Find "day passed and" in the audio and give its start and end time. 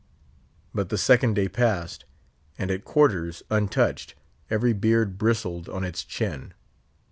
1.35-2.71